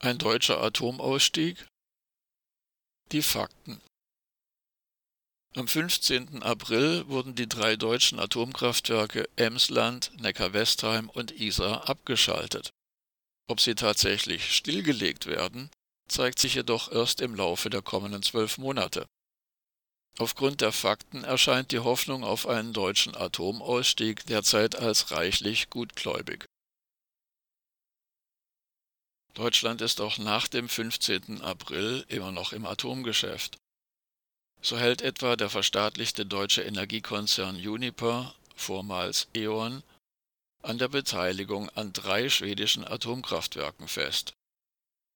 Ein 0.00 0.18
deutscher 0.18 0.62
Atomausstieg? 0.62 1.66
Die 3.12 3.22
Fakten. 3.22 3.80
Am 5.56 5.66
15. 5.66 6.42
April 6.42 7.08
wurden 7.08 7.34
die 7.34 7.48
drei 7.48 7.76
deutschen 7.76 8.18
Atomkraftwerke 8.18 9.26
Emsland, 9.36 10.12
Neckar-Westheim 10.20 11.08
und 11.08 11.32
Isar 11.32 11.88
abgeschaltet. 11.88 12.70
Ob 13.48 13.60
sie 13.60 13.74
tatsächlich 13.74 14.54
stillgelegt 14.54 15.24
werden, 15.24 15.70
zeigt 16.08 16.40
sich 16.40 16.54
jedoch 16.54 16.92
erst 16.92 17.22
im 17.22 17.34
Laufe 17.34 17.70
der 17.70 17.80
kommenden 17.80 18.22
zwölf 18.22 18.58
Monate. 18.58 19.06
Aufgrund 20.18 20.60
der 20.60 20.72
Fakten 20.72 21.24
erscheint 21.24 21.72
die 21.72 21.78
Hoffnung 21.78 22.22
auf 22.22 22.46
einen 22.46 22.74
deutschen 22.74 23.16
Atomausstieg 23.16 24.26
derzeit 24.26 24.76
als 24.76 25.10
reichlich 25.10 25.70
gutgläubig. 25.70 26.44
Deutschland 29.36 29.82
ist 29.82 30.00
auch 30.00 30.16
nach 30.16 30.48
dem 30.48 30.66
15. 30.66 31.42
April 31.42 32.06
immer 32.08 32.32
noch 32.32 32.54
im 32.54 32.64
Atomgeschäft. 32.64 33.58
So 34.62 34.78
hält 34.78 35.02
etwa 35.02 35.36
der 35.36 35.50
verstaatlichte 35.50 36.24
deutsche 36.24 36.62
Energiekonzern 36.62 37.56
Uniper, 37.56 38.34
vormals 38.54 39.28
E.ON, 39.34 39.82
an 40.62 40.78
der 40.78 40.88
Beteiligung 40.88 41.68
an 41.70 41.92
drei 41.92 42.30
schwedischen 42.30 42.86
Atomkraftwerken 42.86 43.88
fest. 43.88 44.32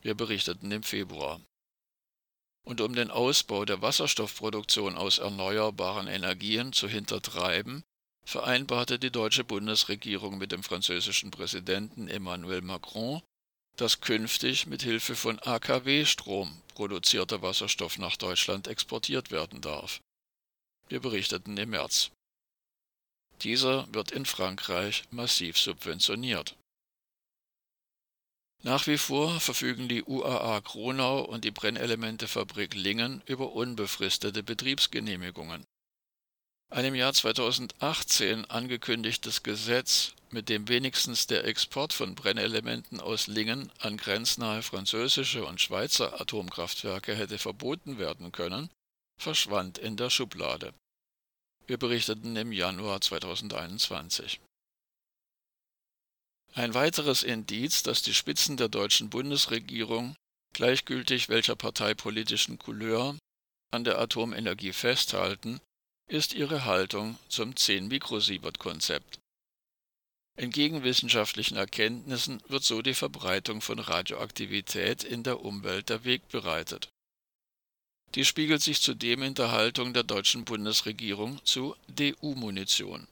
Wir 0.00 0.14
berichteten 0.14 0.70
im 0.70 0.84
Februar. 0.84 1.40
Und 2.64 2.80
um 2.80 2.94
den 2.94 3.10
Ausbau 3.10 3.64
der 3.64 3.82
Wasserstoffproduktion 3.82 4.96
aus 4.96 5.18
erneuerbaren 5.18 6.06
Energien 6.06 6.72
zu 6.72 6.86
hintertreiben, 6.86 7.82
vereinbarte 8.24 9.00
die 9.00 9.10
deutsche 9.10 9.42
Bundesregierung 9.42 10.38
mit 10.38 10.52
dem 10.52 10.62
französischen 10.62 11.32
Präsidenten 11.32 12.06
Emmanuel 12.06 12.62
Macron 12.62 13.20
dass 13.76 14.00
künftig 14.00 14.66
mit 14.66 14.82
Hilfe 14.82 15.16
von 15.16 15.38
AKW-Strom 15.40 16.62
produzierter 16.74 17.42
Wasserstoff 17.42 17.98
nach 17.98 18.16
Deutschland 18.16 18.68
exportiert 18.68 19.30
werden 19.30 19.60
darf. 19.60 20.00
Wir 20.88 21.00
berichteten 21.00 21.56
im 21.56 21.70
März. 21.70 22.10
Dieser 23.42 23.92
wird 23.92 24.12
in 24.12 24.26
Frankreich 24.26 25.04
massiv 25.10 25.58
subventioniert. 25.58 26.56
Nach 28.62 28.86
wie 28.86 28.96
vor 28.96 29.40
verfügen 29.40 29.88
die 29.88 30.04
UAA 30.04 30.62
Kronau 30.62 31.20
und 31.20 31.44
die 31.44 31.50
Brennelementefabrik 31.50 32.74
Lingen 32.74 33.22
über 33.26 33.52
unbefristete 33.52 34.42
Betriebsgenehmigungen. 34.42 35.64
Ein 36.74 36.86
im 36.86 36.96
Jahr 36.96 37.14
2018 37.14 38.46
angekündigtes 38.46 39.44
Gesetz, 39.44 40.14
mit 40.30 40.48
dem 40.48 40.66
wenigstens 40.66 41.28
der 41.28 41.44
Export 41.44 41.92
von 41.92 42.16
Brennelementen 42.16 43.00
aus 43.00 43.28
Lingen 43.28 43.70
an 43.78 43.96
grenznahe 43.96 44.60
französische 44.60 45.44
und 45.46 45.60
Schweizer 45.60 46.20
Atomkraftwerke 46.20 47.14
hätte 47.14 47.38
verboten 47.38 47.98
werden 47.98 48.32
können, 48.32 48.70
verschwand 49.22 49.78
in 49.78 49.96
der 49.96 50.10
Schublade. 50.10 50.74
Wir 51.68 51.76
berichteten 51.78 52.34
im 52.34 52.50
Januar 52.50 53.00
2021. 53.00 54.40
Ein 56.54 56.74
weiteres 56.74 57.22
Indiz, 57.22 57.84
dass 57.84 58.02
die 58.02 58.14
Spitzen 58.14 58.56
der 58.56 58.68
deutschen 58.68 59.10
Bundesregierung, 59.10 60.16
gleichgültig 60.52 61.28
welcher 61.28 61.54
parteipolitischen 61.54 62.58
Couleur, 62.58 63.16
an 63.70 63.84
der 63.84 64.00
Atomenergie 64.00 64.72
festhalten, 64.72 65.60
ist 66.06 66.34
ihre 66.34 66.64
Haltung 66.64 67.18
zum 67.28 67.54
10-Mikrosievert-Konzept. 67.54 69.18
Entgegen 70.36 70.82
wissenschaftlichen 70.82 71.56
Erkenntnissen 71.56 72.42
wird 72.48 72.64
so 72.64 72.82
die 72.82 72.94
Verbreitung 72.94 73.60
von 73.60 73.78
Radioaktivität 73.78 75.04
in 75.04 75.22
der 75.22 75.40
Umwelt 75.40 75.88
der 75.88 76.04
Weg 76.04 76.28
bereitet. 76.28 76.88
Dies 78.14 78.28
spiegelt 78.28 78.62
sich 78.62 78.80
zudem 78.80 79.22
in 79.22 79.34
der 79.34 79.52
Haltung 79.52 79.92
der 79.92 80.02
deutschen 80.02 80.44
Bundesregierung 80.44 81.44
zu 81.44 81.76
DU-Munition. 81.88 83.06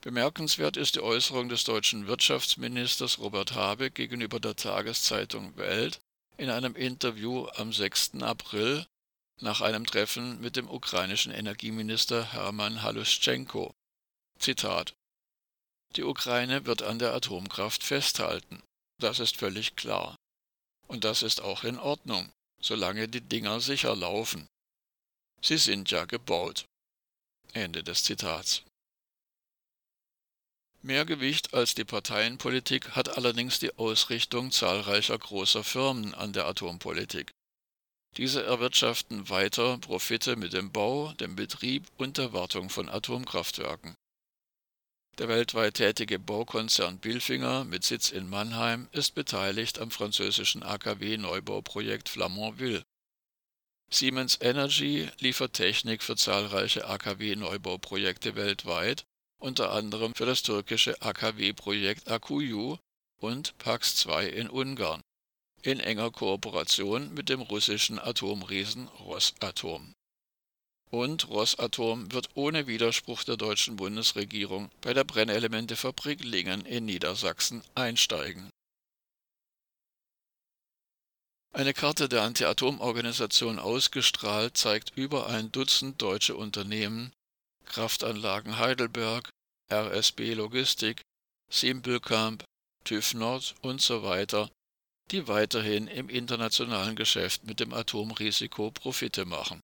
Bemerkenswert 0.00 0.76
ist 0.76 0.94
die 0.94 1.02
Äußerung 1.02 1.48
des 1.48 1.64
deutschen 1.64 2.06
Wirtschaftsministers 2.06 3.18
Robert 3.18 3.54
Habeck 3.54 3.94
gegenüber 3.94 4.38
der 4.38 4.54
Tageszeitung 4.54 5.56
Welt 5.56 5.98
in 6.36 6.48
einem 6.48 6.76
Interview 6.76 7.46
am 7.56 7.72
6. 7.72 8.22
April 8.22 8.86
nach 9.40 9.60
einem 9.60 9.86
Treffen 9.86 10.40
mit 10.40 10.56
dem 10.56 10.68
ukrainischen 10.68 11.32
Energieminister 11.32 12.32
Hermann 12.32 12.82
Haluschenko. 12.82 13.72
Zitat 14.38 14.94
Die 15.94 16.02
Ukraine 16.02 16.64
wird 16.66 16.82
an 16.82 16.98
der 16.98 17.14
Atomkraft 17.14 17.82
festhalten. 17.82 18.62
Das 18.98 19.20
ist 19.20 19.36
völlig 19.36 19.76
klar. 19.76 20.16
Und 20.88 21.04
das 21.04 21.22
ist 21.22 21.40
auch 21.40 21.64
in 21.64 21.78
Ordnung, 21.78 22.30
solange 22.60 23.08
die 23.08 23.20
Dinger 23.20 23.60
sicher 23.60 23.94
laufen. 23.94 24.46
Sie 25.42 25.58
sind 25.58 25.90
ja 25.90 26.04
gebaut. 26.04 26.64
Ende 27.52 27.82
des 27.82 28.04
Zitats. 28.04 28.62
Mehr 30.82 31.04
Gewicht 31.04 31.52
als 31.52 31.74
die 31.74 31.84
Parteienpolitik 31.84 32.90
hat 32.90 33.16
allerdings 33.16 33.58
die 33.58 33.76
Ausrichtung 33.76 34.52
zahlreicher 34.52 35.18
großer 35.18 35.64
Firmen 35.64 36.14
an 36.14 36.32
der 36.32 36.46
Atompolitik. 36.46 37.32
Diese 38.16 38.42
erwirtschaften 38.42 39.28
weiter 39.28 39.76
Profite 39.76 40.36
mit 40.36 40.54
dem 40.54 40.72
Bau, 40.72 41.12
dem 41.20 41.36
Betrieb 41.36 41.86
und 41.98 42.16
der 42.16 42.32
Wartung 42.32 42.70
von 42.70 42.88
Atomkraftwerken. 42.88 43.94
Der 45.18 45.28
weltweit 45.28 45.74
tätige 45.74 46.18
Baukonzern 46.18 46.98
Bilfinger 46.98 47.64
mit 47.64 47.84
Sitz 47.84 48.10
in 48.10 48.28
Mannheim 48.28 48.88
ist 48.92 49.14
beteiligt 49.14 49.78
am 49.78 49.90
französischen 49.90 50.62
AKW-Neubauprojekt 50.62 52.08
Flamanville. 52.08 52.82
Siemens 53.90 54.38
Energy 54.40 55.08
liefert 55.20 55.52
Technik 55.52 56.02
für 56.02 56.16
zahlreiche 56.16 56.86
AKW-Neubauprojekte 56.86 58.34
weltweit, 58.34 59.04
unter 59.38 59.72
anderem 59.72 60.14
für 60.14 60.26
das 60.26 60.42
türkische 60.42 61.00
AKW-Projekt 61.02 62.10
Akuyu 62.10 62.78
und 63.18 63.56
Pax 63.58 63.96
2 63.96 64.26
in 64.28 64.48
Ungarn 64.48 65.02
in 65.62 65.80
enger 65.80 66.10
Kooperation 66.10 67.12
mit 67.14 67.28
dem 67.28 67.40
russischen 67.40 67.98
Atomriesen 67.98 68.88
Rosatom. 68.88 69.92
Und 70.90 71.28
Rosatom 71.28 72.12
wird 72.12 72.28
ohne 72.34 72.66
Widerspruch 72.66 73.24
der 73.24 73.36
deutschen 73.36 73.76
Bundesregierung 73.76 74.70
bei 74.80 74.94
der 74.94 75.04
Brennelementefabrik 75.04 76.22
Lingen 76.22 76.64
in 76.64 76.84
Niedersachsen 76.84 77.62
einsteigen. 77.74 78.50
Eine 81.52 81.72
Karte 81.72 82.08
der 82.08 82.22
Anti-Atom-Organisation 82.22 83.58
ausgestrahlt 83.58 84.56
zeigt 84.56 84.92
über 84.94 85.26
ein 85.28 85.50
Dutzend 85.50 86.00
deutsche 86.02 86.36
Unternehmen, 86.36 87.12
Kraftanlagen 87.64 88.58
Heidelberg, 88.58 89.30
RSB 89.72 90.34
Logistik, 90.34 91.02
Simpelkamp, 91.50 92.44
TÜV 92.84 93.14
Nord 93.14 93.54
und 93.62 93.80
so 93.80 94.02
weiter 94.02 94.50
die 95.10 95.28
weiterhin 95.28 95.86
im 95.86 96.08
internationalen 96.08 96.96
Geschäft 96.96 97.44
mit 97.44 97.60
dem 97.60 97.72
Atomrisiko 97.72 98.70
Profite 98.70 99.24
machen. 99.24 99.60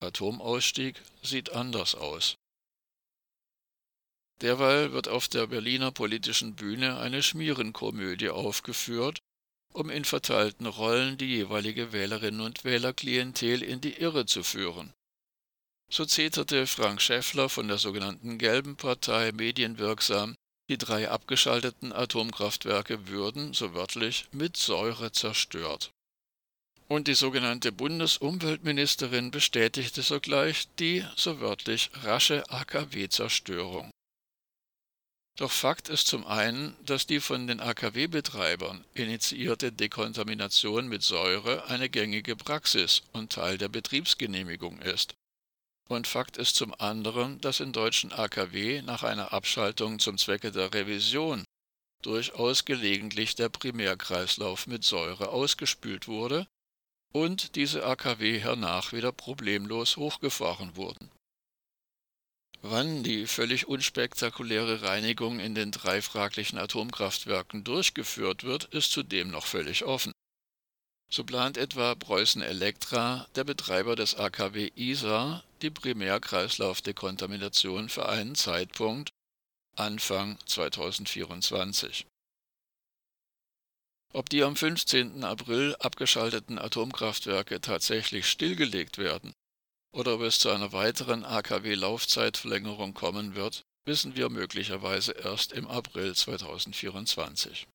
Atomausstieg 0.00 1.00
sieht 1.22 1.50
anders 1.50 1.94
aus. 1.94 2.36
Derweil 4.40 4.92
wird 4.92 5.08
auf 5.08 5.28
der 5.28 5.46
Berliner 5.46 5.92
politischen 5.92 6.56
Bühne 6.56 6.98
eine 6.98 7.22
Schmierenkomödie 7.22 8.30
aufgeführt, 8.30 9.20
um 9.72 9.88
in 9.88 10.04
verteilten 10.04 10.66
Rollen 10.66 11.16
die 11.16 11.26
jeweilige 11.26 11.92
Wählerinnen 11.92 12.40
und 12.40 12.64
Wählerklientel 12.64 13.62
in 13.62 13.80
die 13.80 13.94
Irre 13.94 14.26
zu 14.26 14.42
führen. 14.42 14.92
So 15.90 16.04
zeterte 16.04 16.66
Frank 16.66 17.00
Schäffler 17.00 17.48
von 17.48 17.68
der 17.68 17.78
sogenannten 17.78 18.38
Gelben 18.38 18.76
Partei 18.76 19.30
medienwirksam 19.32 20.34
die 20.68 20.78
drei 20.78 21.10
abgeschalteten 21.10 21.92
Atomkraftwerke 21.92 23.08
würden, 23.08 23.52
so 23.52 23.74
wörtlich, 23.74 24.26
mit 24.32 24.56
Säure 24.56 25.12
zerstört. 25.12 25.90
Und 26.88 27.08
die 27.08 27.14
sogenannte 27.14 27.72
Bundesumweltministerin 27.72 29.30
bestätigte 29.30 30.02
sogleich 30.02 30.68
die, 30.78 31.04
so 31.16 31.40
wörtlich, 31.40 31.90
rasche 32.02 32.48
AKW-Zerstörung. 32.50 33.90
Doch 35.36 35.50
Fakt 35.50 35.88
ist 35.88 36.08
zum 36.08 36.26
einen, 36.26 36.76
dass 36.84 37.06
die 37.06 37.20
von 37.20 37.46
den 37.46 37.60
AKW-Betreibern 37.60 38.84
initiierte 38.92 39.72
Dekontamination 39.72 40.88
mit 40.88 41.02
Säure 41.02 41.66
eine 41.68 41.88
gängige 41.88 42.36
Praxis 42.36 43.02
und 43.12 43.32
Teil 43.32 43.56
der 43.56 43.68
Betriebsgenehmigung 43.68 44.80
ist. 44.82 45.14
Und 45.92 46.06
Fakt 46.06 46.38
ist 46.38 46.56
zum 46.56 46.72
anderen, 46.80 47.38
dass 47.42 47.60
in 47.60 47.72
deutschen 47.74 48.14
AKW 48.14 48.80
nach 48.80 49.02
einer 49.02 49.34
Abschaltung 49.34 49.98
zum 49.98 50.16
Zwecke 50.16 50.50
der 50.50 50.72
Revision 50.72 51.44
durchaus 52.00 52.64
gelegentlich 52.64 53.34
der 53.34 53.50
Primärkreislauf 53.50 54.66
mit 54.66 54.84
Säure 54.84 55.28
ausgespült 55.28 56.08
wurde 56.08 56.46
und 57.12 57.56
diese 57.56 57.84
AKW 57.84 58.38
hernach 58.38 58.94
wieder 58.94 59.12
problemlos 59.12 59.98
hochgefahren 59.98 60.76
wurden. 60.76 61.10
Wann 62.62 63.02
die 63.02 63.26
völlig 63.26 63.68
unspektakuläre 63.68 64.80
Reinigung 64.80 65.40
in 65.40 65.54
den 65.54 65.72
drei 65.72 66.00
fraglichen 66.00 66.58
Atomkraftwerken 66.58 67.64
durchgeführt 67.64 68.44
wird, 68.44 68.64
ist 68.72 68.92
zudem 68.92 69.30
noch 69.30 69.44
völlig 69.44 69.84
offen. 69.84 70.12
So 71.10 71.24
plant 71.24 71.58
etwa 71.58 71.94
Preußen 71.94 72.40
Elektra, 72.40 73.26
der 73.34 73.44
Betreiber 73.44 73.94
des 73.94 74.14
AKW 74.14 74.70
Isar, 74.74 75.44
die 75.62 75.70
Primärkreislaufdekontamination 75.70 77.88
für 77.88 78.08
einen 78.08 78.34
Zeitpunkt 78.34 79.10
Anfang 79.76 80.36
2024. 80.46 82.06
Ob 84.12 84.28
die 84.28 84.42
am 84.42 84.56
15. 84.56 85.24
April 85.24 85.74
abgeschalteten 85.76 86.58
Atomkraftwerke 86.58 87.62
tatsächlich 87.62 88.28
stillgelegt 88.28 88.98
werden 88.98 89.32
oder 89.94 90.16
ob 90.16 90.22
es 90.22 90.38
zu 90.38 90.50
einer 90.50 90.72
weiteren 90.72 91.24
AKW-Laufzeitverlängerung 91.24 92.92
kommen 92.92 93.34
wird, 93.34 93.62
wissen 93.86 94.16
wir 94.16 94.28
möglicherweise 94.28 95.12
erst 95.12 95.52
im 95.52 95.66
April 95.68 96.14
2024 96.14 97.66